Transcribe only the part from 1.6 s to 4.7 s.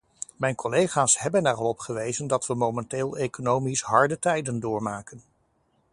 op gewezen dat we momenteel economisch harde tijden